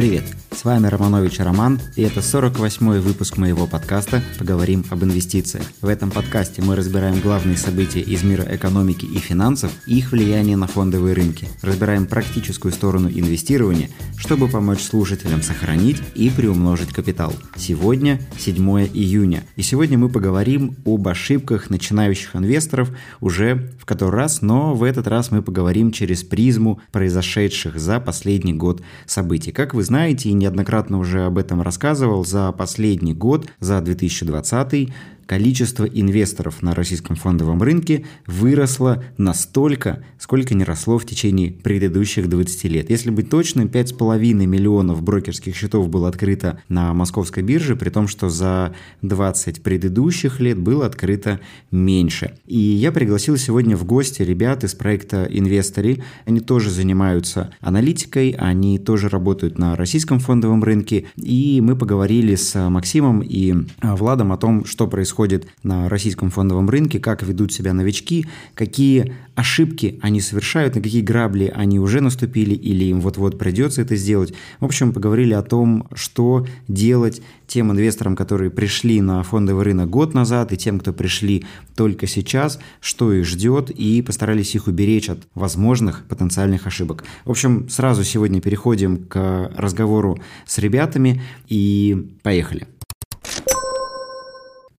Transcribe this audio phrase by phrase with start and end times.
[0.00, 5.64] Привет, с вами Романович Роман, и это 48-й выпуск моего подкаста «Поговорим об инвестициях».
[5.80, 10.56] В этом подкасте мы разбираем главные события из мира экономики и финансов и их влияние
[10.56, 11.48] на фондовые рынки.
[11.62, 17.32] Разбираем практическую сторону инвестирования, чтобы помочь слушателям сохранить и приумножить капитал.
[17.56, 18.56] Сегодня 7
[18.92, 22.90] июня, и сегодня мы поговорим об ошибках начинающих инвесторов
[23.20, 28.52] уже в который раз, но в этот раз мы поговорим через призму произошедших за последний
[28.52, 29.52] год событий.
[29.52, 34.92] Как вы знаете неоднократно уже об этом рассказывал, за последний год, за 2020
[35.30, 42.64] количество инвесторов на российском фондовом рынке выросло настолько, сколько не росло в течение предыдущих 20
[42.64, 42.90] лет.
[42.90, 48.28] Если быть точным, 5,5 миллионов брокерских счетов было открыто на московской бирже, при том, что
[48.28, 51.38] за 20 предыдущих лет было открыто
[51.70, 52.34] меньше.
[52.48, 56.02] И я пригласил сегодня в гости ребят из проекта «Инвестори».
[56.26, 61.04] Они тоже занимаются аналитикой, они тоже работают на российском фондовом рынке.
[61.14, 66.70] И мы поговорили с Максимом и Владом о том, что происходит происходит на российском фондовом
[66.70, 72.54] рынке, как ведут себя новички, какие ошибки они совершают, на какие грабли они уже наступили
[72.54, 74.32] или им вот-вот придется это сделать.
[74.60, 80.14] В общем, поговорили о том, что делать тем инвесторам, которые пришли на фондовый рынок год
[80.14, 81.44] назад, и тем, кто пришли
[81.76, 87.04] только сейчас, что их ждет, и постарались их уберечь от возможных потенциальных ошибок.
[87.26, 92.66] В общем, сразу сегодня переходим к разговору с ребятами и поехали.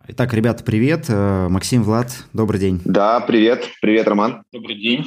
[0.07, 1.05] Итак, ребята, привет.
[1.09, 2.81] Э, Максим, Влад, добрый день.
[2.85, 3.69] Да, привет.
[3.81, 4.43] Привет, Роман.
[4.52, 5.05] Добрый день.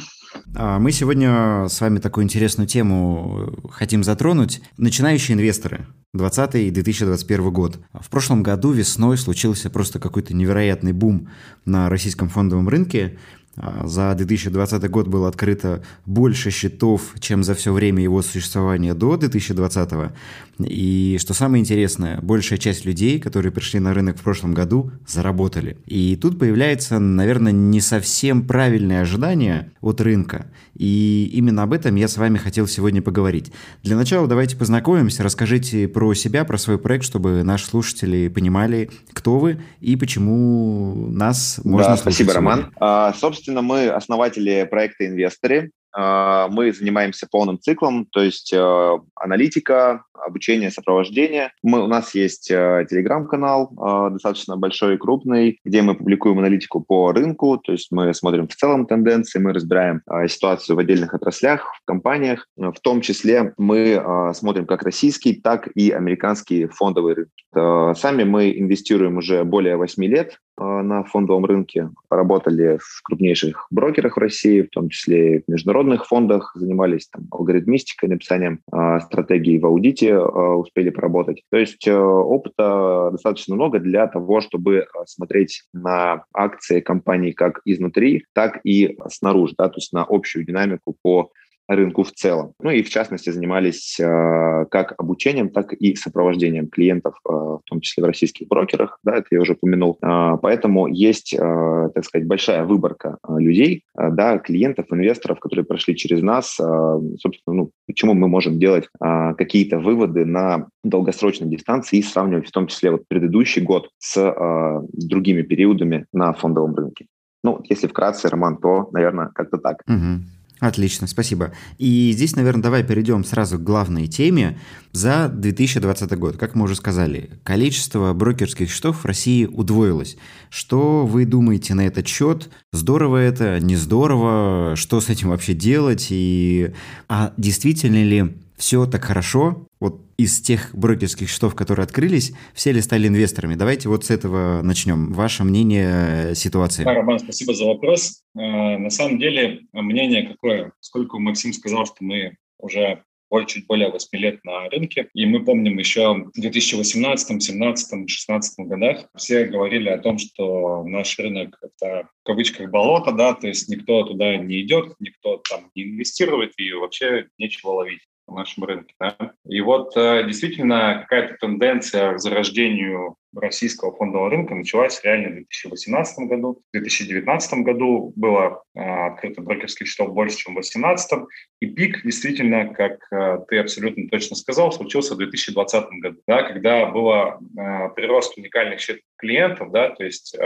[0.55, 4.63] А, мы сегодня с вами такую интересную тему хотим затронуть.
[4.77, 5.87] Начинающие инвесторы.
[6.13, 7.81] 2020 и 2021 год.
[7.93, 11.29] В прошлом году весной случился просто какой-то невероятный бум
[11.65, 13.19] на российском фондовом рынке.
[13.57, 19.17] А, за 2020 год было открыто больше счетов, чем за все время его существования до
[19.17, 20.13] 2020.
[20.59, 25.77] И что самое интересное, большая часть людей, которые пришли на рынок в прошлом году, заработали.
[25.87, 30.47] И тут появляется, наверное, не совсем правильное ожидание от рынка.
[30.75, 33.53] И именно об этом я с вами хотел сегодня поговорить.
[33.83, 39.39] Для начала давайте познакомимся, расскажите про себя, про свой проект, чтобы наши слушатели понимали, кто
[39.39, 42.35] вы и почему нас можно да, Спасибо, сегодня.
[42.35, 42.73] Роман.
[42.81, 45.71] А, собственно, мы основатели проекта «Инвесторы».
[45.97, 51.53] А, мы занимаемся полным циклом, то есть э, аналитика, обучение, сопровождение.
[51.63, 56.81] Мы, у нас есть э, телеграм-канал э, достаточно большой и крупный, где мы публикуем аналитику
[56.81, 61.73] по рынку, то есть мы смотрим в целом тенденции, мы разбираем ситуацию в отдельных отраслях,
[61.81, 62.49] в компаниях.
[62.57, 67.99] В том числе мы смотрим как российский, так и американские фондовые рынки.
[67.99, 74.21] Сами мы инвестируем уже более 8 лет на фондовом рынке, поработали в крупнейших брокерах в
[74.21, 79.67] России, в том числе и в международных фондах занимались там, алгоритмистикой, написанием э, стратегии в
[79.67, 81.43] аудите, э, успели поработать.
[81.51, 88.25] То есть э, опыта достаточно много для того, чтобы смотреть на акции компаний как изнутри,
[88.33, 91.31] так и снаружи, да, то есть на общую динамику по
[91.69, 92.53] рынку в целом.
[92.61, 97.81] Ну и в частности занимались э, как обучением, так и сопровождением клиентов, э, в том
[97.81, 99.99] числе в российских брокерах, да, это я уже упомянул.
[100.03, 105.65] Э, поэтому есть, э, так сказать, большая выборка э, людей, э, да, клиентов, инвесторов, которые
[105.65, 106.59] прошли через нас.
[106.61, 112.49] Э, собственно, ну, почему мы можем делать э, какие-то выводы на долгосрочной дистанции и сравнивать
[112.49, 117.07] в том числе вот предыдущий год с э, другими периодами на фондовом рынке.
[117.43, 119.83] Ну, если вкратце, Роман, то, наверное, как-то так.
[119.87, 120.25] Угу.
[120.61, 121.53] Отлично, спасибо.
[121.79, 124.59] И здесь, наверное, давай перейдем сразу к главной теме.
[124.93, 130.17] За 2020 год, как мы уже сказали, количество брокерских счетов в России удвоилось.
[130.51, 132.51] Что вы думаете на этот счет?
[132.73, 134.75] Здорово это, не здорово?
[134.77, 136.07] Что с этим вообще делать?
[136.11, 136.73] И
[137.09, 142.81] а действительно ли все так хорошо, вот из тех брокерских счетов, которые открылись, все ли
[142.81, 143.55] стали инвесторами?
[143.55, 145.13] Давайте вот с этого начнем.
[145.13, 146.85] Ваше мнение э, ситуации.
[146.85, 148.23] Да, Роман, спасибо за вопрос.
[148.37, 150.73] Э, на самом деле, мнение какое?
[150.81, 153.03] Сколько Максим сказал, что мы уже
[153.47, 155.09] чуть более 8 лет на рынке.
[155.13, 161.19] И мы помним еще в 2018, 2017, 2016 годах все говорили о том, что наш
[161.19, 165.83] рынок— это в кавычках болото, да, то есть никто туда не идет, никто там не
[165.83, 168.95] инвестирует и вообще нечего ловить на нашем рынке.
[169.01, 169.17] Да?
[169.47, 176.29] И вот э, действительно какая-то тенденция к зарождению российского фондового рынка началась реально в 2018
[176.29, 176.63] году.
[176.73, 181.13] В 2019 году было э, открыто брокерских счетов больше, чем в 2018.
[181.61, 186.87] И пик действительно, как э, ты абсолютно точно сказал, случился в 2020 году, да, когда
[186.87, 188.81] было э, прирост уникальных
[189.17, 190.37] клиентов, да, то есть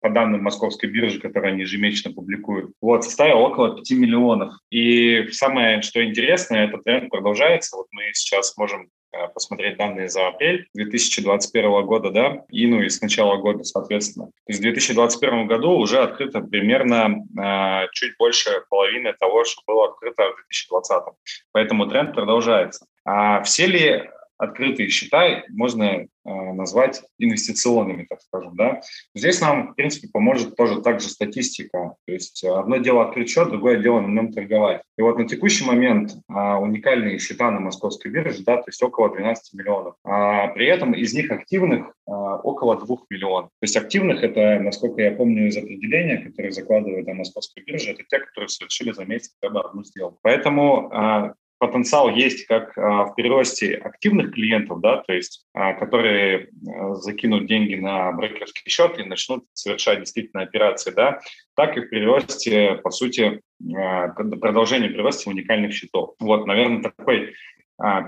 [0.00, 4.54] по данным московской биржи, которые они ежемесячно публикуют, вот, составил около 5 миллионов.
[4.70, 7.76] И самое, что интересно, этот тренд продолжается.
[7.76, 12.88] Вот мы сейчас можем Э, посмотреть данные за апрель 2021 года, да, и, ну, и
[12.88, 14.26] с начала года, соответственно.
[14.26, 19.86] То есть в 2021 году уже открыто примерно э, чуть больше половины того, что было
[19.86, 21.02] открыто в 2020.
[21.52, 22.86] Поэтому тренд продолжается.
[23.04, 28.56] А все ли открытые счета можно э, назвать инвестиционными, так скажем.
[28.56, 28.80] Да?
[29.14, 31.94] Здесь нам, в принципе, поможет тоже также статистика.
[32.06, 34.82] То есть э, одно дело открыть счет, другое дело на нем торговать.
[34.98, 39.14] И вот на текущий момент а, уникальные счета на московской бирже, да, то есть около
[39.14, 39.94] 12 миллионов.
[40.04, 43.50] А при этом из них активных а, около 2 миллионов.
[43.50, 48.04] То есть активных это, насколько я помню из определения, которые закладывают на московской бирже, это
[48.08, 50.18] те, которые совершили за месяц хотя бы одну сделку.
[50.22, 56.48] Поэтому а, потенциал есть как а, в переросте активных клиентов, да, то есть а, которые
[56.68, 61.20] а, закинут деньги на брокерский счет и начнут совершать действительно операции, да,
[61.54, 66.14] так и в переросте, по сути, продолжение прироста уникальных счетов.
[66.20, 67.34] Вот, наверное, такой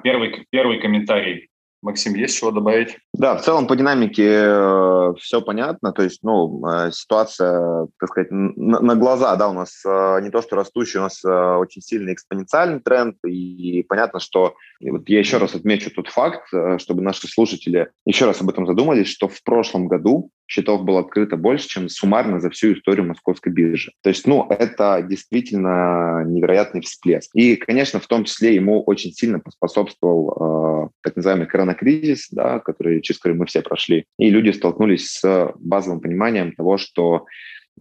[0.03, 1.49] первый, первый комментарий
[1.81, 2.99] Максим, есть чего добавить?
[3.13, 5.93] Да, в целом по динамике э, все понятно.
[5.93, 10.31] То есть, ну, э, ситуация, так сказать, на, на глаза, да, у нас э, не
[10.31, 13.17] то, что растущий, у нас очень сильный экспоненциальный тренд.
[13.25, 16.49] И понятно, что вот я еще раз отмечу тот факт,
[16.79, 21.37] чтобы наши слушатели еще раз об этом задумались, что в прошлом году счетов было открыто
[21.37, 23.93] больше, чем суммарно за всю историю московской биржи.
[24.03, 27.31] То есть, ну, это действительно невероятный всплеск.
[27.35, 33.01] И, конечно, в том числе ему очень сильно поспособствовал э, так называемый коронакризис, да, который,
[33.01, 34.05] через который мы все прошли.
[34.19, 37.27] И люди столкнулись с базовым пониманием того, что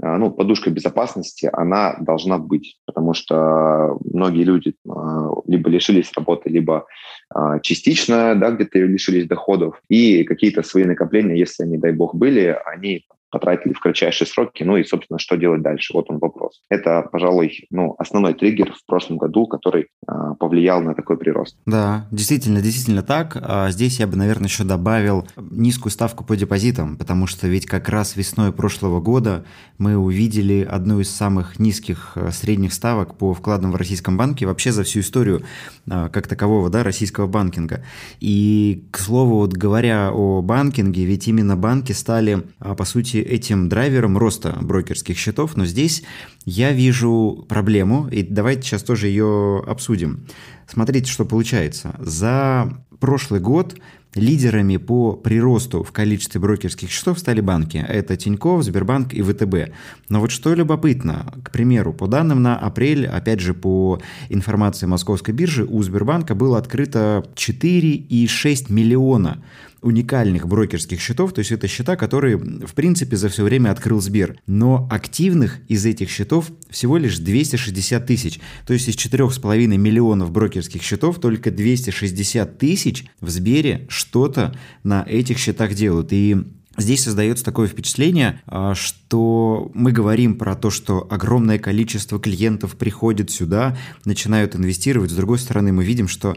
[0.02, 6.50] а, ну, подушка безопасности, она должна быть, потому что многие люди а, либо лишились работы,
[6.50, 6.86] либо
[7.30, 12.58] а, частично, да, где-то лишились доходов, и какие-то свои накопления, если они, дай бог, были,
[12.66, 15.94] они потратили в кратчайшие сроки, ну и, собственно, что делать дальше?
[15.94, 16.62] Вот он вопрос.
[16.70, 21.58] Это, пожалуй, ну, основной триггер в прошлом году, который а, повлиял на такой прирост.
[21.66, 23.38] Да, действительно, действительно так.
[23.42, 27.90] А здесь я бы, наверное, еще добавил низкую ставку по депозитам, потому что ведь как
[27.90, 29.46] раз весной прошлого года
[29.78, 34.72] мы увидели одну из самых низких а, средних ставок по вкладам в российском банке вообще
[34.72, 35.44] за всю историю
[35.90, 37.84] а, как такового, да, российского банкинга.
[38.20, 44.18] И, к слову, вот говоря о банкинге, ведь именно банки стали, по сути, этим драйвером
[44.18, 46.04] роста брокерских счетов, но здесь
[46.46, 50.26] я вижу проблему, и давайте сейчас тоже ее обсудим.
[50.68, 51.96] Смотрите, что получается.
[52.00, 53.76] За прошлый год
[54.16, 57.78] лидерами по приросту в количестве брокерских счетов стали банки.
[57.78, 59.74] Это Тинькофф, Сбербанк и ВТБ.
[60.10, 64.00] Но вот что любопытно, к примеру, по данным на апрель, опять же по
[64.30, 69.44] информации Московской биржи, у Сбербанка было открыто 4,6 миллиона
[69.82, 74.40] уникальных брокерских счетов, то есть это счета, которые, в принципе, за все время открыл Сбер.
[74.48, 78.40] Но активных из этих счетов всего лишь 260 тысяч.
[78.66, 85.38] То есть из 4,5 миллионов брокерских счетов только 260 тысяч в Сбере что-то на этих
[85.38, 86.12] счетах делают.
[86.12, 86.38] И
[86.80, 93.32] Здесь создается такое впечатление, а, что мы говорим про то, что огромное количество клиентов приходит
[93.32, 93.76] сюда,
[94.06, 95.10] начинают инвестировать.
[95.10, 96.36] С другой стороны, мы видим, что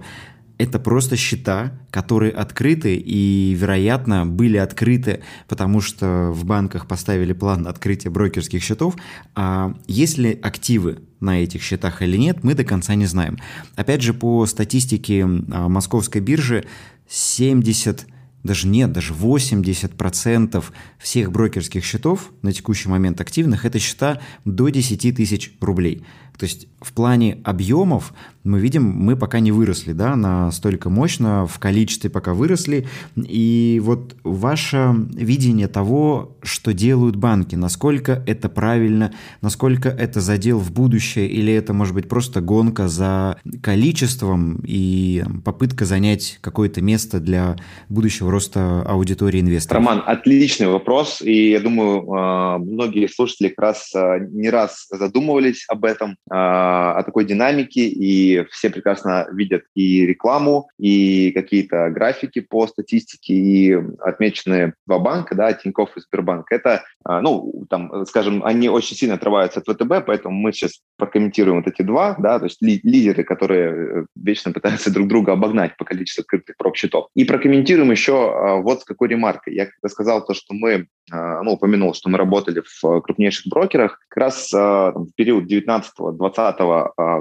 [0.61, 7.67] это просто счета, которые открыты и, вероятно, были открыты, потому что в банках поставили план
[7.67, 8.97] открытия брокерских счетов.
[9.35, 13.39] А есть ли активы на этих счетах или нет, мы до конца не знаем.
[13.75, 16.67] Опять же, по статистике а, московской биржи
[17.09, 18.07] 70
[18.43, 20.65] даже нет, даже 80%
[20.99, 26.03] всех брокерских счетов на текущий момент активных– это счета до 10 тысяч рублей.
[26.41, 31.59] То есть в плане объемов мы видим, мы пока не выросли, да, настолько мощно, в
[31.59, 32.87] количестве пока выросли.
[33.17, 40.73] И вот ваше видение того, что делают банки, насколько это правильно, насколько это задел в
[40.73, 47.57] будущее, или это может быть просто гонка за количеством и попытка занять какое-то место для
[47.91, 49.85] будущего роста аудитории инвесторов?
[49.85, 55.67] Роман, отличный вопрос, и я думаю, а, многие слушатели как раз а, не раз задумывались
[55.69, 56.17] об этом.
[56.33, 63.35] А, о такой динамике, и все прекрасно видят и рекламу, и какие-то графики по статистике,
[63.35, 66.53] и отмеченные два банка, да, Тинькофф и Сбербанк.
[66.53, 71.63] Это, а, ну, там, скажем, они очень сильно отрываются от ВТБ, поэтому мы сейчас прокомментируем
[71.63, 75.77] вот эти два, да, то есть ли, лидеры, которые э, вечно пытаются друг друга обогнать
[75.77, 77.09] по количеству открытых проб-счетов.
[77.17, 79.55] И прокомментируем еще а, вот с какой ремаркой.
[79.55, 84.17] Я когда сказал то, что мы, ну, упомянул, что мы работали в крупнейших брокерах, как
[84.17, 86.61] раз там, в период 19 2020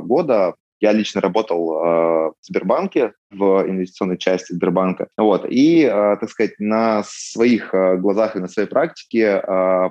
[0.05, 1.79] года Я лично работал э,
[2.29, 5.09] в Сбербанке, в инвестиционной части Сбербанка.
[5.17, 5.45] Вот.
[5.49, 9.41] И, э, так сказать, на своих э, глазах и на своей практике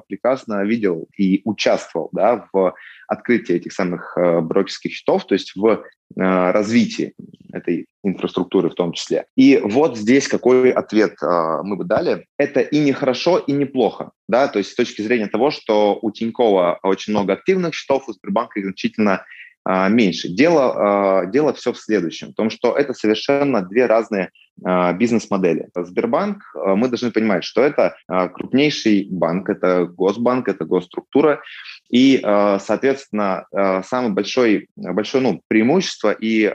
[0.09, 2.75] прекрасно видел и участвовал да, в
[3.07, 5.85] открытии этих самых брокерских счетов, то есть в
[6.17, 7.15] развитии
[7.53, 9.27] этой инфраструктуры в том числе.
[9.37, 12.27] И вот здесь какой ответ мы бы дали.
[12.39, 14.11] Это и не хорошо, и не плохо.
[14.29, 14.49] Да?
[14.49, 18.61] То есть с точки зрения того, что у Тинькова очень много активных счетов, у Сбербанка
[18.61, 19.25] их значительно а,
[19.69, 20.29] меньше.
[20.29, 24.31] Дело, а, дело все в следующем, в том, что это совершенно две разные
[24.65, 25.69] а, бизнес-модели.
[25.75, 31.43] Сбербанк, мы должны понимать, что это крупнейший банк, это госбанк, это госструктура,
[31.91, 33.47] и, соответственно,
[33.85, 36.53] самое большое, большое ну, преимущество и,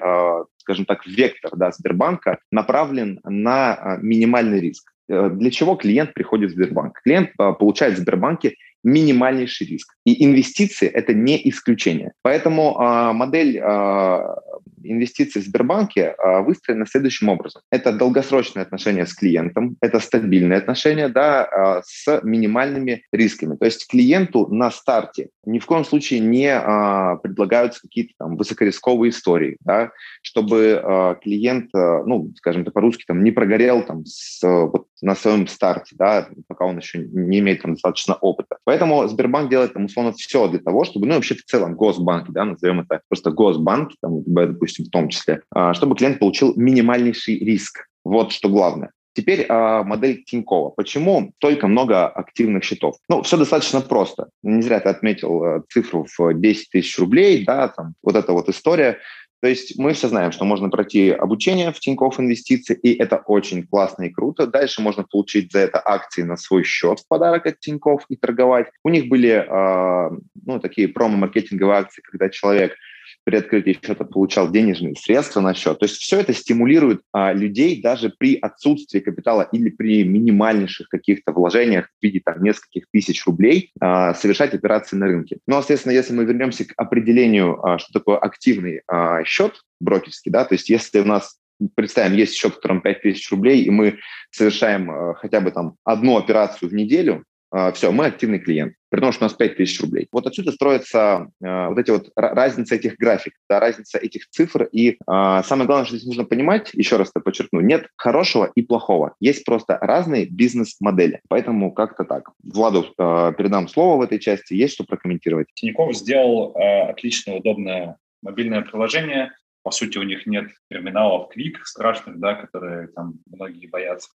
[0.57, 4.93] скажем так, вектор да, Сбербанка направлен на минимальный риск.
[5.09, 6.99] Э, для чего клиент приходит в Сбербанк?
[7.03, 9.93] Клиент получает в Сбербанке минимальнейший риск.
[10.05, 12.13] И инвестиции– это не исключение.
[12.21, 14.35] Поэтому э, модель э,
[14.83, 17.61] инвестиций в Сбербанке э, выстроена следующим образом.
[17.71, 23.55] Это долгосрочные отношения с клиентом, это стабильные отношения да, э, с минимальными рисками.
[23.55, 29.09] То есть клиенту на старте ни в коем случае не э, предлагаются какие-то там высокорисковые
[29.09, 34.41] истории, да, чтобы э, клиент, э, ну, скажем так по-русски, там, не прогорел там, с,
[34.41, 38.52] вот, на своем старте, да, пока он еще не имеет там, достаточно опыта.
[38.65, 42.45] Поэтому Сбербанк делает там условно все для того, чтобы, ну вообще в целом госбанки, да,
[42.45, 47.87] назовем это просто госбанки, там, допустим, в том числе, а, чтобы клиент получил минимальнейший риск.
[48.03, 48.91] Вот что главное.
[49.15, 50.69] Теперь а, модель Тинькова.
[50.71, 52.95] Почему столько много активных счетов?
[53.09, 54.29] Ну, все достаточно просто.
[54.41, 58.49] Не зря ты отметил а, цифру в 10 тысяч рублей, да, там вот эта вот
[58.49, 58.97] история.
[59.43, 63.67] То есть мы все знаем, что можно пройти обучение в Тинькофф Инвестиции, и это очень
[63.67, 64.47] классно и круто.
[64.47, 68.67] Дальше можно получить за это акции на свой счет в подарок от Тинькофф и торговать.
[68.85, 72.77] У них были э, ну, такие промо-маркетинговые акции, когда человек
[73.23, 75.79] при открытии счета получал денежные средства на счет.
[75.79, 81.31] То есть все это стимулирует а, людей даже при отсутствии капитала или при минимальнейших каких-то
[81.31, 85.37] вложениях в виде там, нескольких тысяч рублей а, совершать операции на рынке.
[85.47, 90.45] Но, соответственно, если мы вернемся к определению, а, что такое активный а, счет брокерский, да,
[90.45, 91.37] то есть если у нас
[91.75, 93.99] представим, есть счет, в котором 5000 рублей, и мы
[94.31, 99.01] совершаем э, хотя бы там одну операцию в неделю, а, все, мы активный клиент, при
[99.01, 100.07] том, что у нас 5000 рублей.
[100.11, 104.69] Вот отсюда строится э, вот эти вот разница этих графиков, да, разница этих цифр.
[104.71, 108.61] И э, самое главное, что здесь нужно понимать, еще раз это подчеркну, нет хорошего и
[108.61, 109.15] плохого.
[109.19, 111.21] Есть просто разные бизнес-модели.
[111.27, 112.29] Поэтому как-то так.
[112.43, 114.53] Владу э, передам слово в этой части.
[114.53, 115.47] Есть что прокомментировать?
[115.55, 119.31] Тинькофф сделал э, отличное, удобное мобильное приложение.
[119.63, 124.09] По сути, у них нет терминалов Quick страшных, да, которые там многие боятся.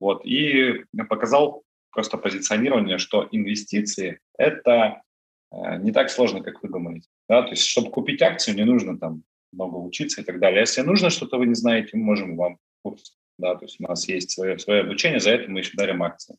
[0.00, 1.62] Вот, и показал
[1.94, 5.02] просто позиционирование, что инвестиции– это
[5.52, 7.08] э, не так сложно, как вы думаете.
[7.28, 7.42] Да?
[7.42, 9.22] То есть, чтобы купить акцию, не нужно там
[9.52, 10.60] много учиться и так далее.
[10.60, 13.16] Если нужно что-то, вы не знаете, мы можем вам курс.
[13.36, 16.36] Да, то есть у нас есть свое, свое обучение, за это мы еще дарим акции.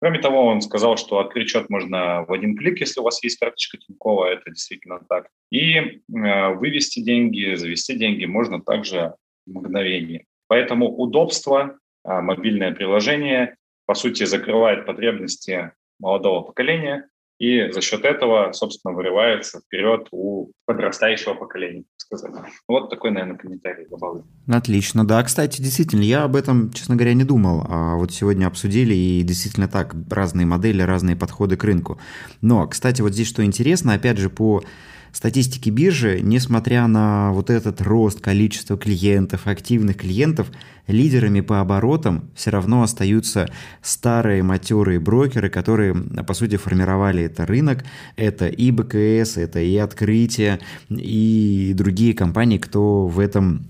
[0.00, 3.38] Кроме того, он сказал, что открыть счет можно в один клик, если у вас есть
[3.38, 5.28] карточка Тинькова, это действительно так.
[5.50, 6.00] И э,
[6.54, 9.14] вывести деньги, завести деньги можно также
[9.46, 10.26] в мгновение.
[10.46, 13.56] Поэтому удобство, э, мобильное приложение
[13.86, 21.34] по сути, закрывает потребности молодого поколения и за счет этого, собственно, вырывается вперед у подрастающего
[21.34, 22.32] поколения, сказать.
[22.66, 24.24] Вот такой, наверное, комментарий добавлю.
[24.48, 25.22] Отлично, да.
[25.22, 27.66] Кстати, действительно, я об этом, честно говоря, не думал.
[27.68, 32.00] А вот сегодня обсудили, и действительно так, разные модели, разные подходы к рынку.
[32.40, 34.62] Но, кстати, вот здесь что интересно, опять же, по
[35.16, 40.50] статистике биржи, несмотря на вот этот рост количества клиентов, активных клиентов,
[40.86, 43.48] лидерами по оборотам все равно остаются
[43.82, 47.84] старые матерые брокеры, которые, по сути, формировали это рынок.
[48.16, 53.66] Это и БКС, это и Открытие, и другие компании, кто в этом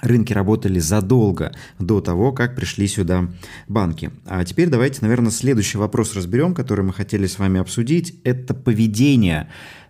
[0.00, 3.28] рынки работали задолго до того, как пришли сюда
[3.66, 4.10] банки.
[4.26, 8.14] А теперь давайте, наверное, следующий вопрос разберем, который мы хотели с вами обсудить.
[8.24, 9.48] Это поведение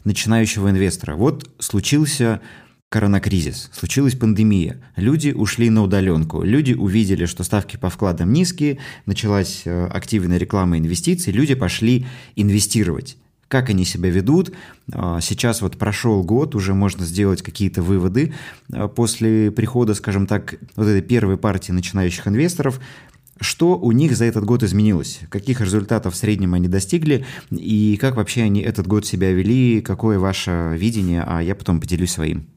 [0.08, 1.14] начинающего инвестора.
[1.14, 2.40] Вот случился
[2.88, 9.62] коронакризис, случилась пандемия, люди ушли на удаленку, люди увидели, что ставки по вкладам низкие, началась
[9.66, 14.52] э, активная реклама инвестиций, люди пошли инвестировать как они себя ведут.
[14.92, 18.34] А, сейчас вот прошел год, уже можно сделать какие-то выводы
[18.70, 22.78] а, после прихода, скажем так, вот этой первой партии начинающих инвесторов.
[23.40, 25.20] Что у них за этот год изменилось?
[25.30, 27.24] Каких результатов в среднем они достигли?
[27.50, 29.80] И как вообще они этот год себя вели?
[29.80, 31.24] Какое ваше видение?
[31.26, 32.48] А я потом поделюсь своим.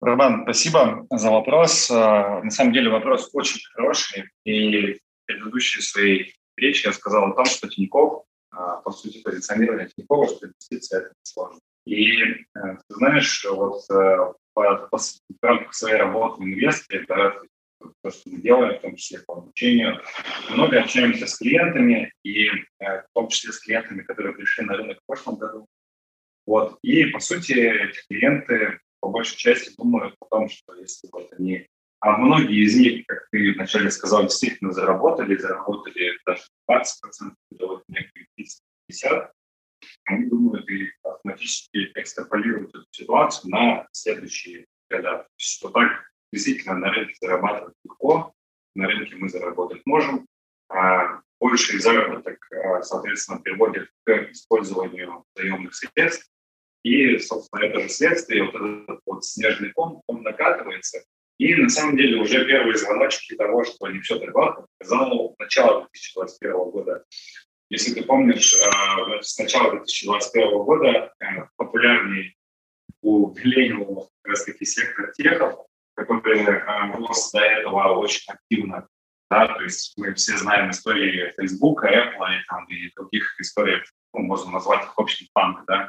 [0.00, 1.90] Роман, спасибо за вопрос.
[1.90, 4.24] А, на самом деле вопрос очень хороший.
[4.44, 9.88] И в предыдущей своей речи я сказал о том, что Тиньков а, по сути, позиционирование
[9.96, 11.58] Тинькова, что инвестиции– это сложно.
[11.86, 14.34] И э, ты знаешь, вот в
[15.42, 17.34] рамках своей работы в да,
[18.02, 20.00] то, что мы делаем, в том числе по обучению.
[20.50, 24.98] Много общаемся с клиентами, и э, в том числе с клиентами, которые пришли на рынок
[24.98, 25.66] в прошлом году.
[26.46, 26.78] Вот.
[26.82, 31.66] И, по сути, эти клиенты по большей части думают о том, что если вот они...
[32.00, 36.84] А многие из них, как ты вначале сказал, действительно заработали, заработали даже 20%,
[37.52, 38.28] или вот некоторые
[38.90, 39.30] 30-50%,
[40.04, 45.18] они думают и автоматически экстраполируют эту ситуацию на следующие года.
[45.18, 48.32] То есть, что так действительно на рынке зарабатывать легко,
[48.74, 50.26] на рынке мы заработать можем,
[50.68, 56.30] а больший заработок, а, соответственно, приводит к использованию заемных средств,
[56.82, 61.04] и, собственно, это же следствие, вот этот вот снежный ком, он накатывается,
[61.38, 65.88] и на самом деле уже первые звоночки того, что не все так гладко, показало начало
[65.92, 67.04] 2021 года.
[67.68, 71.24] Если ты помнишь, а, с начала 2021 года э,
[71.56, 72.36] популярный
[73.00, 78.86] у миллениумов как раз таки сектор техов, который э, рос до этого очень активно.
[79.30, 83.80] Да, то есть мы все знаем истории Facebook, Apple и, там, и других историй,
[84.12, 85.64] ну, можно назвать их общим фанк.
[85.66, 85.88] Да.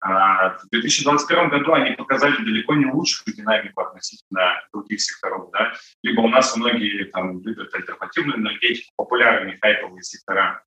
[0.00, 5.50] А в 2021 году они показали далеко не лучшую динамику относительно других секторов.
[5.52, 5.72] Да.
[6.02, 10.62] Либо у нас многие там, любят альтернативную энергетику, популярные хайповые сектора.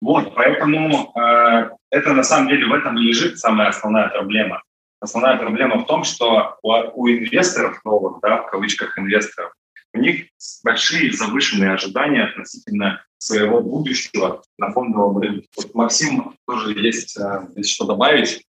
[0.00, 4.62] Вот, поэтому э, это на самом деле в этом и лежит самая основная проблема.
[5.00, 9.52] Основная проблема в том, что у, у инвесторов новых, да, в кавычках инвесторов,
[9.92, 10.26] у них
[10.64, 15.48] большие завышенные ожидания относительно своего будущего на фондовом рынке.
[15.56, 18.42] Вот Максим тоже есть, э, есть что добавить.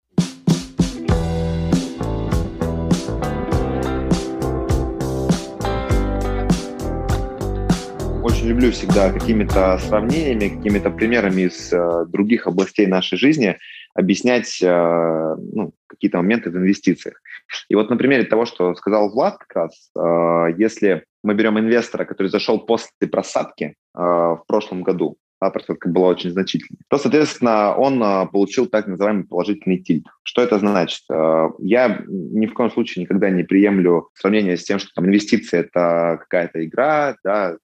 [8.23, 13.59] Очень люблю всегда какими-то сравнениями, какими-то примерами из э, других областей нашей жизни
[13.95, 17.21] объяснять э, ну, какие-то моменты в инвестициях.
[17.69, 22.05] И вот на примере того, что сказал Влад как раз, э, если мы берем инвестора,
[22.05, 25.17] который зашел после просадки э, в прошлом году,
[25.47, 30.07] а просадка была очень значительной, то, соответственно, он получил так называемый положительный тильт.
[30.23, 31.03] Что это значит?
[31.59, 36.19] Я ни в коем случае никогда не приемлю сравнение с тем, что там инвестиции– это
[36.21, 37.57] какая-то игра, да,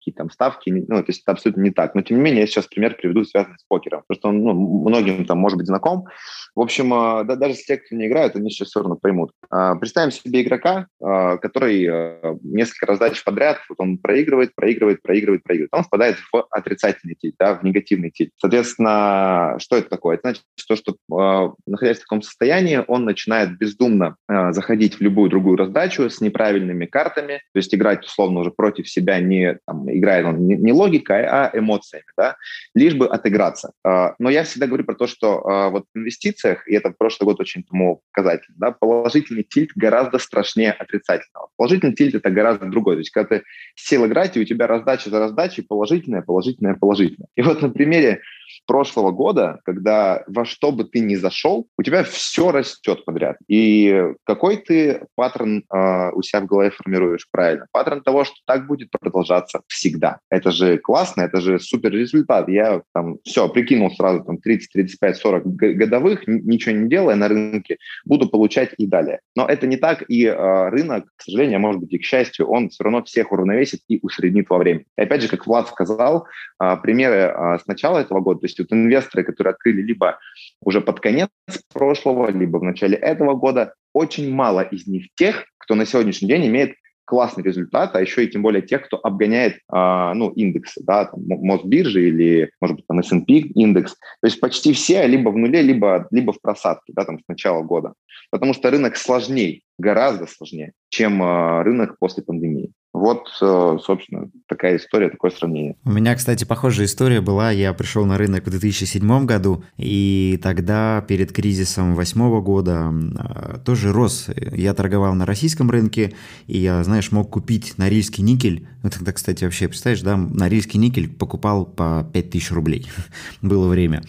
[0.00, 1.94] какие там ставки, ну, то есть это абсолютно не так.
[1.94, 4.88] Но, тем не менее, я сейчас пример приведу, связанный с покером, потому что он ну,
[4.88, 6.06] многим там может быть знаком.
[6.54, 9.32] В общем, э, да, даже те, кто не играют, они сейчас все равно поймут.
[9.50, 15.42] А, представим себе игрока, а, который э, несколько раздач подряд, вот он проигрывает, проигрывает, проигрывает,
[15.42, 15.74] проигрывает.
[15.74, 18.30] Он впадает в отрицательный тиль, да, в негативный тиль.
[18.36, 20.16] Соответственно, что это такое?
[20.16, 25.56] Это значит, то, что находясь в таком состоянии, он начинает бездумно заходить в любую другую
[25.56, 30.46] раздачу с неправильными картами, то есть играть условно уже против себя не там, играет он
[30.46, 32.36] не, логикой, а эмоциями, да,
[32.74, 33.72] лишь бы отыграться.
[33.84, 37.26] А, но я всегда говорю про то, что а, вот в инвестициях, и это прошлый
[37.26, 41.48] год очень тому показатель, да, положительный тильт гораздо страшнее отрицательного.
[41.56, 42.96] Положительный тильт– это гораздо другой.
[42.96, 47.28] То есть, когда ты сел играть, и у тебя раздача за раздачей положительная, положительная, положительная.
[47.36, 48.20] И вот на примере
[48.66, 53.36] прошлого года, когда во что бы ты ни зашел, у тебя все растет подряд.
[53.48, 57.66] И какой ты паттерн э, у себя в голове формируешь правильно?
[57.72, 60.18] Паттерн того, что так будет продолжаться всегда.
[60.30, 62.48] Это же классно, это же супер результат.
[62.48, 67.78] Я там все, прикинул сразу там 30, 35, 40 годовых, ничего не делая на рынке,
[68.04, 69.20] буду получать и далее.
[69.36, 72.46] Но это не так, и э, рынок, к сожалению, а может быть и к счастью,
[72.46, 74.86] он все равно всех уравновесит и усреднит во времени.
[74.96, 76.26] И опять же, как Влад сказал,
[76.62, 80.18] э, примеры э, с начала этого года, то есть вот инвесторы, которые открыли либо
[80.62, 81.28] уже под конец
[81.72, 86.46] прошлого, либо в начале этого года, очень мало из них тех, кто на сегодняшний день
[86.46, 86.74] имеет
[87.10, 91.20] классный результат, а еще и тем более тех, кто обгоняет э, ну, индексы, да, там,
[91.26, 93.96] Мосбиржи или, может быть, там S&P индекс.
[94.20, 97.62] То есть почти все либо в нуле, либо, либо в просадке, да, там, с начала
[97.62, 97.94] года.
[98.30, 102.70] Потому что рынок сложнее, гораздо сложнее, чем э, рынок после пандемии.
[102.92, 105.76] Вот, э, собственно, такая история, такое сравнение.
[105.84, 107.52] У меня, кстати, похожая история была.
[107.52, 113.92] Я пришел на рынок в 2007 году, и тогда перед кризисом 2008 года э, тоже
[113.92, 114.28] рос.
[114.36, 116.14] Я торговал на российском рынке,
[116.48, 118.66] и я, знаешь, мог купить норильский никель.
[118.82, 122.88] Ну, тогда, кстати, вообще, представляешь, да, норильский никель покупал по 5000 рублей.
[123.42, 124.02] Было время.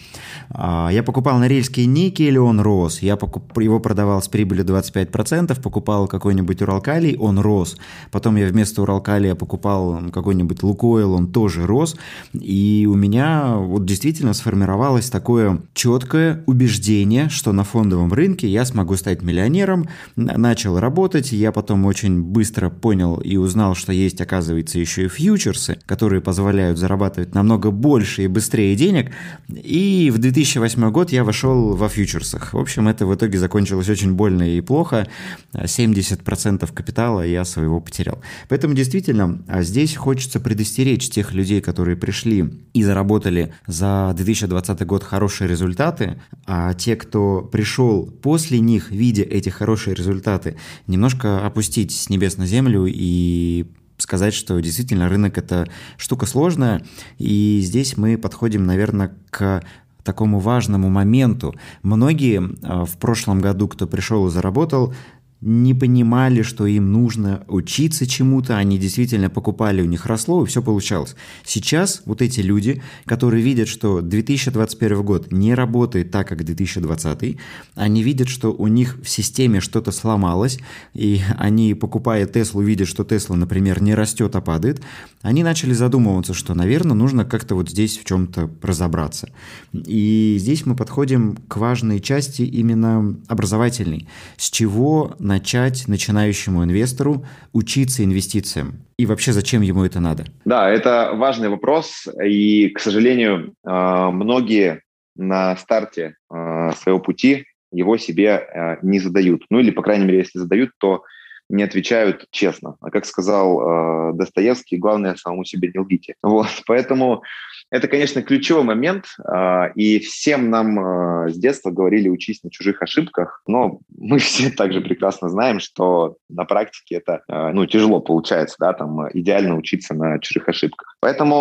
[0.50, 3.02] А, я покупал норильский никель, он рос.
[3.02, 7.78] Я его продавал с прибылью 25%, покупал какой-нибудь Уралкалий, он рос.
[8.12, 11.98] Потом я вместо Уралкалия покупал какой какой-нибудь Лукойл, он тоже рос.
[12.34, 18.96] И у меня вот действительно сформировалось такое четкое убеждение, что на фондовом рынке я смогу
[18.96, 19.90] стать миллионером.
[20.16, 25.80] Начал работать, я потом очень быстро понял и узнал, что есть, оказывается, еще и фьючерсы,
[25.86, 29.12] которые позволяют зарабатывать намного больше и быстрее денег.
[29.50, 32.54] И в 2008 год я вошел во фьючерсах.
[32.54, 35.08] В общем, это в итоге закончилось очень больно и плохо.
[35.54, 38.22] 70% капитала я своего потерял.
[38.48, 45.04] Поэтому действительно а здесь хочется предостеречь тех людей, которые пришли и заработали за 2020 год
[45.04, 52.10] хорошие результаты, а те, кто пришел после них, видя эти хорошие результаты, немножко опустить с
[52.10, 53.66] небес на землю и
[53.98, 56.84] сказать, что действительно рынок это штука сложная,
[57.18, 59.64] и здесь мы подходим, наверное, к
[60.04, 61.56] такому важному моменту.
[61.84, 64.94] Многие а, в прошлом году, кто пришел и заработал,
[65.42, 70.62] не понимали, что им нужно учиться чему-то, они действительно покупали, у них росло, и все
[70.62, 71.16] получалось.
[71.44, 77.38] Сейчас вот эти люди, которые видят, что 2021 год не работает так, как 2020,
[77.76, 80.60] они видят, что у них в системе что-то сломалось,
[80.94, 84.82] и они, покупая Теслу, видят, что Тесла, например, не растет, а падает,
[85.24, 89.30] они начали задумываться, что, наверное, нужно как-то вот здесь в чем-то разобраться.
[89.74, 94.08] И здесь мы подходим к важной части именно образовательной.
[94.38, 98.86] С чего начать начинающему инвестору учиться инвестициям?
[98.98, 100.26] И вообще, зачем ему это надо?
[100.44, 102.08] Да, это важный вопрос.
[102.24, 104.82] И, к сожалению, а, многие
[105.16, 109.46] на старте а, своего пути его себе а, не задают.
[109.50, 111.04] Ну или, по крайней мере, если задают, то
[111.48, 112.76] не отвечают честно.
[112.80, 116.16] А как сказал э, Достоевский, главное самому себе не лгите.
[116.24, 117.24] Вот, поэтому
[117.72, 120.78] это, конечно, ключевой момент, э, и всем нам
[121.26, 126.18] э, с детства говорили учись на чужих ошибках, но мы все также прекрасно знаем, что
[126.30, 130.98] на практике это э, ну, тяжело получается, да, там идеально учиться на чужих ошибках.
[131.00, 131.32] Поэтому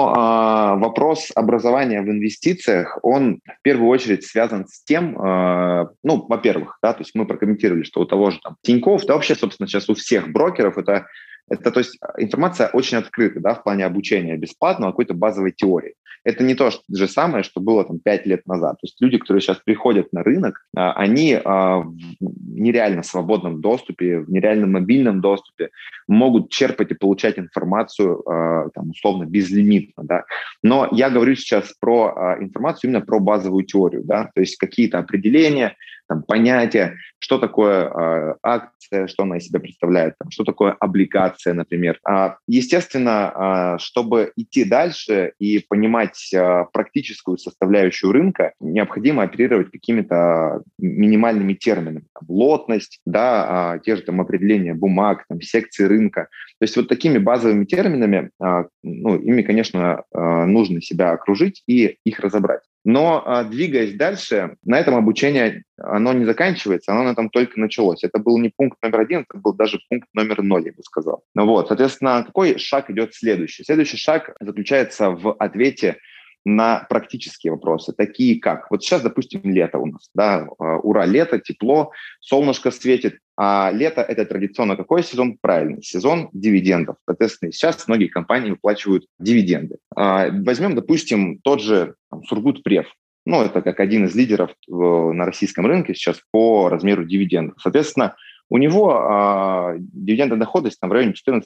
[0.81, 7.01] вопрос образования в инвестициях, он в первую очередь связан с тем, ну, во-первых, да, то
[7.01, 10.31] есть мы прокомментировали, что у того же там Тиньков, да, вообще, собственно, сейчас у всех
[10.33, 11.07] брокеров это
[11.51, 15.95] это, то есть, информация очень открыта, да, в плане обучения бесплатного какой-то базовой теории.
[16.23, 18.75] Это не то же самое, что было там пять лет назад.
[18.81, 24.21] То есть люди, которые сейчас приходят на рынок, а, они а, в нереально свободном доступе,
[24.21, 25.71] в нереальном мобильном доступе
[26.07, 30.05] могут черпать и получать информацию а, там, условно безлимитно.
[30.05, 30.25] Да.
[30.63, 35.75] Но я говорю сейчас про информацию именно про базовую теорию, да, то есть какие-то определения,
[36.11, 41.55] там, понятия, что такое э, акция, что она из себя представляет, там, что такое облигация,
[41.55, 42.01] например.
[42.05, 50.62] А, естественно, э, чтобы идти дальше и понимать э, практическую составляющую рынка, необходимо оперировать какими-то
[50.79, 52.07] минимальными терминами.
[52.12, 56.23] Там, лотность, да, э, те же там определения бумаг, там, секции рынка.
[56.59, 61.99] То есть вот такими базовыми терминами, э, ну, ими, конечно, э, нужно себя окружить и
[62.03, 62.62] их разобрать.
[62.85, 68.05] Но а, двигаясь дальше, на этом обучение, оно не заканчивается, оно на этом только началось.
[68.05, 71.23] Это был не пункт номер один, это был даже пункт номер ноль, я бы сказал.
[71.35, 73.64] Ну вот, соответственно, какой шаг идет следующий?
[73.64, 75.99] Следующий шаг заключается в ответе
[76.45, 81.38] на практические вопросы, такие как, вот сейчас, допустим, лето у нас, да, а, ура, лето,
[81.38, 85.38] тепло, солнышко светит, а лето– это традиционно какой сезон?
[85.40, 86.96] Правильный, сезон дивидендов.
[87.07, 89.79] Соответственно, сейчас многие компании выплачивают дивиденды.
[89.96, 92.85] А, возьмем, допустим, тот же там, Сургут-Прев.
[93.24, 97.57] Ну, это как один из лидеров на российском рынке сейчас по размеру дивидендов.
[97.62, 98.14] Соответственно,
[98.50, 101.42] у него а, дивидендная доходность там, в районе 14-15%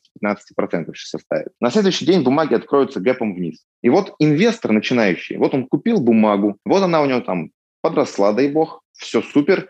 [0.97, 1.53] сейчас составит.
[1.61, 3.63] На следующий день бумаги откроются гэпом вниз.
[3.83, 7.51] И вот инвестор начинающий, вот он купил бумагу, вот она у него там
[7.83, 9.69] подросла, дай бог, все супер,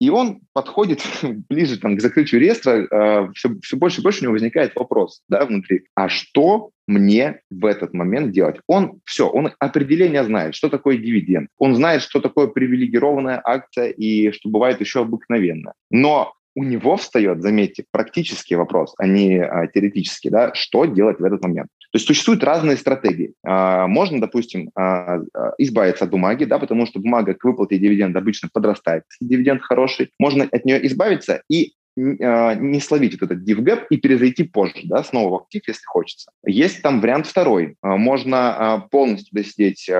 [0.00, 1.02] и он подходит
[1.48, 5.22] ближе там, к закрытию реестра, э, все, все больше и больше у него возникает вопрос
[5.28, 5.84] да, внутри.
[5.94, 8.56] А что мне в этот момент делать?
[8.66, 11.48] Он все, он определение знает, что такое дивиденд.
[11.58, 15.72] Он знает, что такое привилегированная акция и что бывает еще обыкновенно.
[15.90, 21.24] Но у него встает, заметьте, практический вопрос, а не а, теоретический, да, что делать в
[21.24, 21.68] этот момент.
[21.90, 23.32] То есть существуют разные стратегии.
[23.44, 28.18] А, можно, допустим, а, а, избавиться от бумаги, да, потому что бумага к выплате дивиденда
[28.18, 30.10] обычно подрастает, если дивиденд хороший.
[30.18, 35.30] Можно от нее избавиться и не словить вот этот divgap и перезайти позже, да, снова
[35.30, 36.30] в актив, если хочется.
[36.46, 37.76] Есть там вариант второй.
[37.82, 39.90] А, можно а, полностью досидеть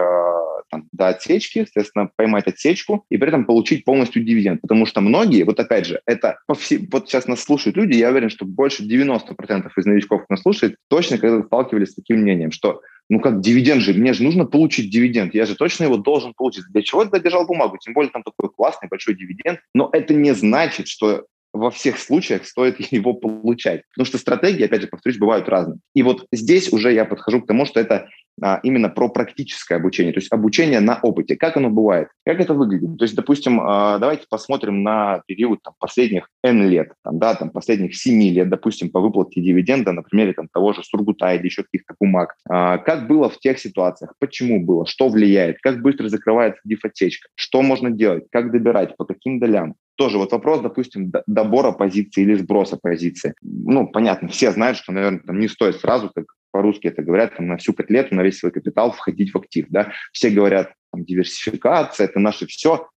[0.71, 4.61] там, до отсечки, соответственно, поймать отсечку и при этом получить полностью дивиденд.
[4.61, 8.11] Потому что многие, вот опять же, это по все, вот сейчас нас слушают люди, я
[8.11, 12.83] уверен, что больше 90% из новичков нас слушает, точно когда сталкивались с таким мнением, что
[13.09, 16.65] ну как дивиденд же, мне же нужно получить дивиденд, я же точно его должен получить.
[16.71, 17.79] Для чего я держал бумагу?
[17.79, 19.61] Тем более там такой классный большой дивиденд.
[19.75, 21.25] Но это не значит, что
[21.59, 23.83] во всех случаях стоит его получать.
[23.95, 25.79] Потому что стратегии, опять же, повторюсь, бывают разные.
[25.95, 28.09] И вот здесь уже я подхожу к тому, что это
[28.41, 31.37] а, именно про практическое обучение, то есть обучение на опыте.
[31.37, 32.09] Как оно бывает?
[32.25, 32.99] Как это выглядит?
[32.99, 37.51] То есть, допустим, а, давайте посмотрим на период там, последних N лет, там, да, там,
[37.51, 41.63] последних 7 лет, допустим, по выплате дивиденда, на примере там, того же Сургута или еще
[41.63, 42.35] каких-то бумаг.
[42.49, 44.15] А, как было в тех ситуациях?
[44.19, 44.87] Почему было?
[44.87, 45.59] Что влияет?
[45.61, 47.29] Как быстро закрывается дифотечка?
[47.35, 48.25] Что можно делать?
[48.31, 48.97] Как добирать?
[48.97, 49.75] По каким долям?
[49.99, 53.35] Тоже вот вопрос, допустим, добора позиции или сброса позиции.
[53.43, 57.49] Ну, понятно, все знают, что, наверное, там не стоит сразу, как по-русски это говорят, там,
[57.49, 59.67] на всю котлету, на весь свой капитал входить в актив.
[59.69, 59.93] Да?
[60.13, 62.89] Все говорят, там, диверсификация, это наше все.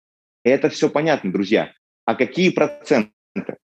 [0.45, 1.73] Это все понятно, друзья.
[2.05, 3.13] А какие проценты?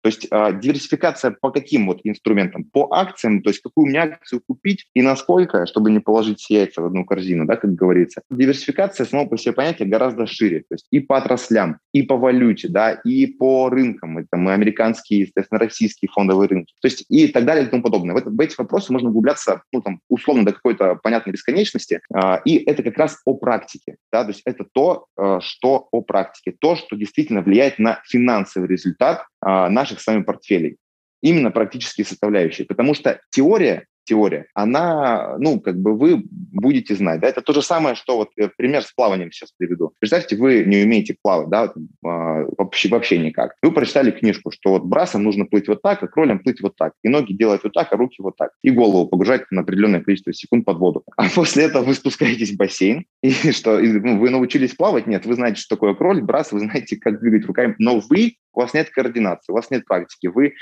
[0.03, 2.65] То есть э, диверсификация по каким вот инструментам?
[2.65, 6.83] По акциям, то есть какую мне акцию купить и насколько, чтобы не положить все яйца
[6.83, 8.23] в одну корзину, да, как говорится.
[8.31, 10.61] Диверсификация, само по себе понятие, гораздо шире.
[10.69, 14.19] То есть и по отраслям, и по валюте, да, и по рынкам.
[14.19, 16.75] Это мы американские, естественно, российские фондовые рынки.
[16.81, 18.15] То есть и так далее и тому подобное.
[18.15, 22.01] В, это, в эти вопросы можно углубляться, ну, там, условно, до какой-то понятной бесконечности.
[22.15, 26.03] Э, и это как раз о практике, да, то есть это то, э, что о
[26.03, 30.77] практике, то, что действительно влияет на финансовый результат наших с вами портфелей.
[31.21, 32.67] Именно практические составляющие.
[32.67, 37.63] Потому что теория теория, она, ну, как бы вы будете знать, да, это то же
[37.63, 39.93] самое, что вот э, пример с плаванием сейчас приведу.
[39.99, 41.73] Представьте, вы не умеете плавать, да,
[42.05, 43.55] а, вообще, вообще никак.
[43.63, 46.93] Вы прочитали книжку, что вот брасом нужно плыть вот так, а кролем плыть вот так,
[47.03, 50.33] и ноги делать вот так, а руки вот так, и голову погружать на определенное количество
[50.33, 51.05] секунд под воду.
[51.17, 55.07] А после этого вы спускаетесь в бассейн, и что, и, ну, вы научились плавать?
[55.07, 58.61] Нет, вы знаете, что такое кроль, брас, вы знаете, как двигать руками, но вы, у
[58.61, 60.55] вас нет координации, у вас нет практики, вы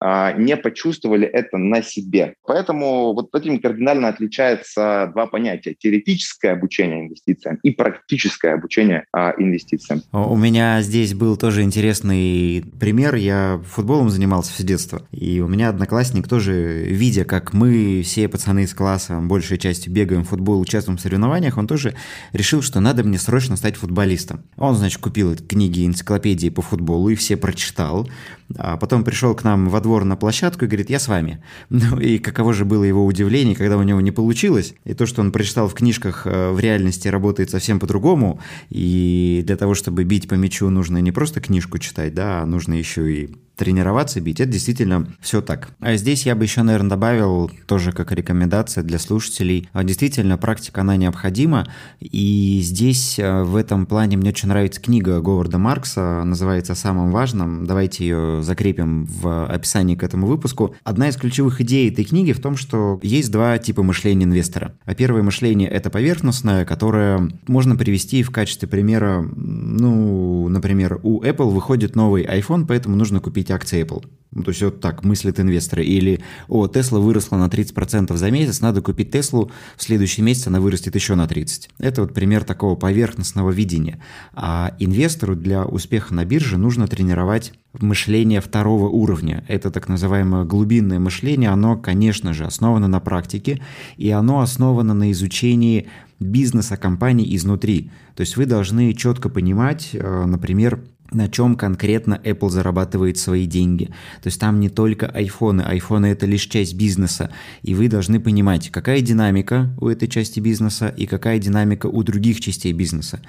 [0.00, 2.34] не почувствовали это на себе.
[2.46, 5.74] Поэтому вот этим кардинально отличается два понятия.
[5.78, 10.02] Теоретическое обучение инвестициям и практическое обучение а, инвестициям.
[10.12, 13.14] У меня здесь был тоже интересный пример.
[13.16, 15.02] Я футболом занимался с детства.
[15.10, 20.24] И у меня одноклассник тоже, видя, как мы, все пацаны из класса, большей частью бегаем
[20.24, 21.94] в футбол, участвуем в соревнованиях, он тоже
[22.32, 24.44] решил, что надо мне срочно стать футболистом.
[24.56, 28.08] Он, значит, купил книги, энциклопедии по футболу и все прочитал.
[28.56, 31.42] А потом пришел к нам во двор на площадку и говорит, я с вами.
[31.70, 34.74] Ну и каково же было его удивление, когда у него не получилось.
[34.84, 38.40] И то, что он прочитал в книжках, э, в реальности работает совсем по-другому.
[38.70, 42.74] И для того, чтобы бить по мячу, нужно не просто книжку читать, да, а нужно
[42.74, 44.40] еще и тренироваться, бить.
[44.40, 45.70] Это действительно все так.
[45.80, 49.68] А здесь я бы еще, наверное, добавил тоже как рекомендация для слушателей.
[49.72, 51.66] А, действительно, практика, она необходима.
[51.98, 57.66] И здесь э, в этом плане мне очень нравится книга Говарда Маркса, называется «Самым важным».
[57.66, 60.76] Давайте ее закрепим в описании к этому выпуску.
[60.84, 64.74] Одна из ключевых идей этой книги в том, что есть два типа мышления инвестора.
[64.84, 71.50] А первое мышление– это поверхностное, которое можно привести в качестве примера, ну, например, у Apple
[71.50, 74.04] выходит новый iPhone, поэтому нужно купить купить акции Apple.
[74.30, 75.84] Ну, то есть вот так мыслят инвесторы.
[75.84, 80.60] Или, о, Tesla выросла на 30% за месяц, надо купить Теслу, в следующий месяц она
[80.60, 81.68] вырастет еще на 30%.
[81.78, 83.98] Это вот пример такого поверхностного видения.
[84.34, 89.44] А инвестору для успеха на бирже нужно тренировать мышление второго уровня.
[89.48, 93.60] Это так называемое глубинное мышление, оно, конечно же, основано на практике,
[93.96, 95.86] и оно основано на изучении
[96.20, 97.90] бизнеса компании изнутри.
[98.14, 100.80] То есть вы должны четко понимать, э, например,
[101.10, 103.86] на чем конкретно Apple зарабатывает свои деньги.
[104.22, 107.30] То есть там не только айфоны, айфоны это лишь часть бизнеса,
[107.62, 112.40] и вы должны понимать, какая динамика у этой части бизнеса и какая динамика у других
[112.40, 113.20] частей бизнеса.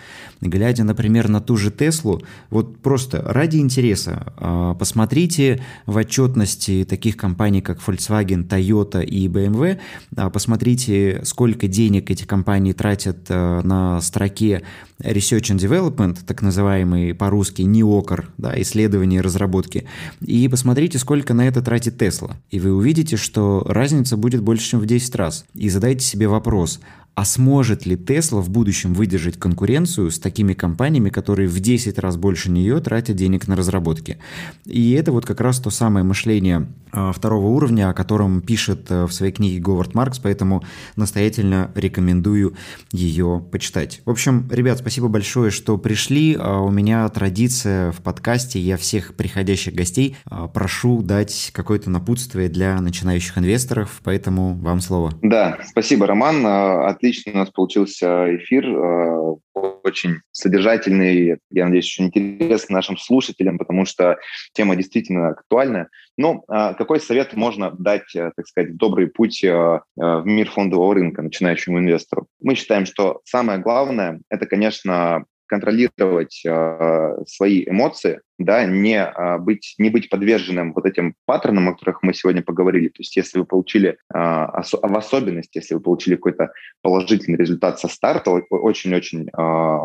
[0.42, 7.16] Глядя, например, на ту же Теслу, вот просто ради интереса, а, посмотрите в отчетности таких
[7.18, 9.80] компаний, как Volkswagen, Toyota и BMW,
[10.16, 14.64] а, посмотрите, сколько денег эти компании тратят а, на строке
[15.02, 19.86] Research and Development, так называемый по-русски неокр, да, исследования и разработки,
[20.22, 22.34] и посмотрите, сколько на это тратит Tesla.
[22.50, 25.46] И вы увидите, что разница будет больше, чем в 10 раз.
[25.54, 26.80] И задайте себе вопрос,
[27.20, 32.16] а сможет ли Tesla в будущем выдержать конкуренцию с такими компаниями, которые в 10 раз
[32.16, 34.20] больше нее тратят денег на разработки?
[34.66, 39.04] И это вот как раз то самое мышление а, второго уровня, о котором пишет э,
[39.04, 40.64] в своей книге Говард Маркс, поэтому
[40.96, 42.56] настоятельно рекомендую
[42.94, 44.02] ее почитать.
[44.06, 46.38] В общем, ребят, спасибо большое, что пришли.
[46.40, 52.48] А, у меня традиция в подкасте, я всех приходящих гостей а, прошу дать какое-то напутствие
[52.48, 55.14] для начинающих инвесторов, поэтому вам слово.
[55.22, 56.46] Да, спасибо, Роман.
[56.46, 59.36] Отлично отлично у нас получился эфир, э,
[59.84, 64.18] очень содержательный, я надеюсь, очень интересный нашим слушателям, потому что
[64.54, 65.88] тема действительно актуальна.
[66.18, 70.94] Ну, а какой совет можно дать, э, так сказать, добрый путь э, в мир фондового
[70.94, 72.28] рынка начинающему инвестору?
[72.42, 79.76] Мы считаем, что самое главное– это, конечно, контролировать э, свои эмоции, да, не э, быть
[79.78, 82.88] не быть подверженным вот этим паттернам, о которых мы сегодня поговорили.
[82.88, 87.80] То есть, если вы получили э, ос- в особенности, если вы получили какой-то положительный результат
[87.80, 89.80] со старта, очень-очень э,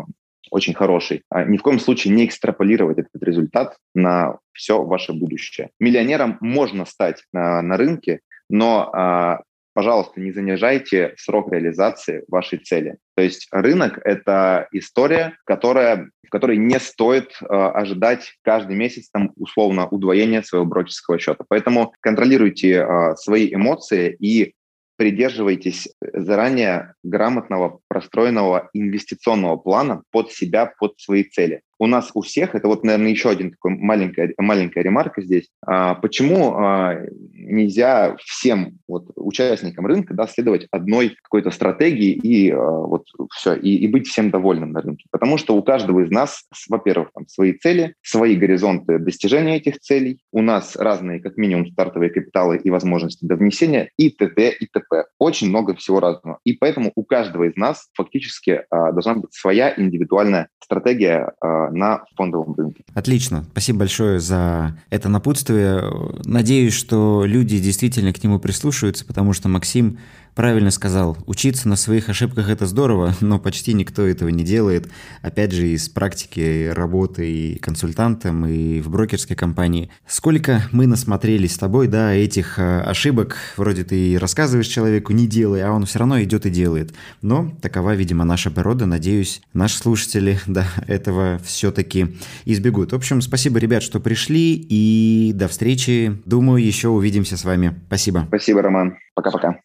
[0.51, 1.23] очень хороший.
[1.29, 5.71] А ни в коем случае не экстраполировать этот результат на все ваше будущее.
[5.79, 9.39] Миллионером можно стать на, на рынке, но а,
[9.75, 12.97] пожалуйста, не занижайте срок реализации вашей цели.
[13.15, 19.33] То есть рынок– это история, которая, в которой не стоит э, ожидать каждый месяц там,
[19.35, 21.43] условно удвоения своего брокерского счета.
[21.49, 24.53] Поэтому контролируйте э, свои эмоции и
[24.95, 32.55] придерживайтесь заранее грамотного, простроенного инвестиционного плана под себя, под свои цели у нас у всех,
[32.55, 36.95] это вот, наверное, еще один такой маленькая, маленькая ремарка здесь, а, почему а,
[37.33, 43.75] нельзя всем вот, участникам рынка да, следовать одной какой-то стратегии и а, вот все, и,
[43.77, 45.05] и быть всем довольным на рынке?
[45.11, 50.19] Потому что у каждого из нас, во-первых, там свои цели, свои горизонты достижения этих целей,
[50.31, 54.55] у нас разные, как минимум, стартовые капиталы и возможности до внесения, и т.д.
[54.59, 55.05] и т.п.
[55.19, 56.39] Очень много всего разного.
[56.43, 62.03] И поэтому у каждого из нас фактически а, должна быть своя индивидуальная стратегия а, на
[62.15, 62.83] фондовом рынке.
[62.93, 63.45] Отлично.
[63.51, 65.83] Спасибо большое за это напутствие.
[66.25, 69.97] Надеюсь, что люди действительно к нему прислушаются, потому что Максим
[70.35, 74.89] правильно сказал, учиться на своих ошибках это здорово, но почти никто этого не делает.
[75.21, 79.89] Опять же, из практики работы и консультантом, и в брокерской компании.
[80.05, 85.63] Сколько мы насмотрелись с тобой, да, этих э, ошибок, вроде ты рассказываешь человеку, не делай,
[85.63, 86.93] а он все равно идет и делает.
[87.21, 88.85] Но такова, видимо, наша природа.
[88.85, 92.91] Надеюсь, наши слушатели, да, этого все-таки избегут.
[92.91, 96.21] В общем, спасибо, ребят, что пришли, и до встречи.
[96.25, 97.79] Думаю, еще увидимся с вами.
[97.87, 98.25] Спасибо.
[98.27, 98.97] Спасибо, Роман.
[99.15, 99.59] Пока-пока.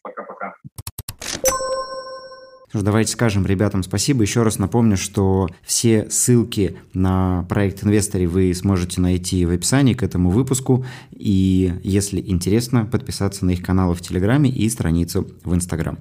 [2.73, 4.21] Давайте скажем ребятам спасибо.
[4.21, 10.03] Еще раз напомню, что все ссылки на проект Инвесторе вы сможете найти в описании к
[10.03, 10.85] этому выпуску.
[11.11, 15.99] И если интересно, подписаться на их каналы в Телеграме и страницу в Инстаграм.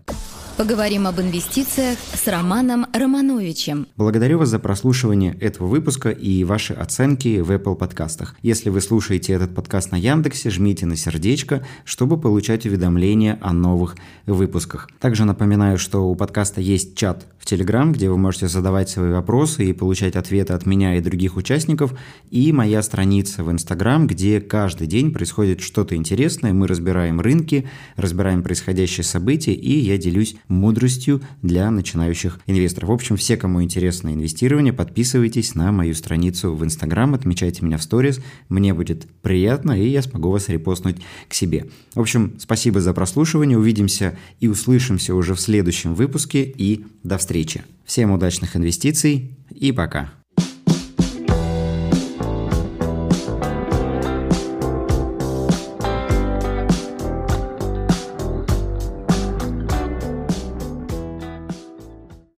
[0.60, 3.86] Поговорим об инвестициях с Романом Романовичем.
[3.96, 8.36] Благодарю вас за прослушивание этого выпуска и ваши оценки в Apple подкастах.
[8.42, 13.96] Если вы слушаете этот подкаст на Яндексе, жмите на сердечко, чтобы получать уведомления о новых
[14.26, 14.90] выпусках.
[14.98, 19.64] Также напоминаю, что у подкаста есть чат в Telegram, где вы можете задавать свои вопросы
[19.64, 21.94] и получать ответы от меня и других участников,
[22.30, 28.42] и моя страница в Instagram, где каждый день происходит что-то интересное, мы разбираем рынки, разбираем
[28.42, 32.90] происходящие события, и я делюсь мудростью для начинающих инвесторов.
[32.90, 37.82] В общем, все, кому интересно инвестирование, подписывайтесь на мою страницу в Instagram, отмечайте меня в
[37.82, 40.96] сторис, мне будет приятно, и я смогу вас репостнуть
[41.28, 41.70] к себе.
[41.94, 47.62] В общем, спасибо за прослушивание, увидимся и услышимся уже в следующем выпуске, и до встречи.
[47.84, 50.19] Всем удачных инвестиций и пока.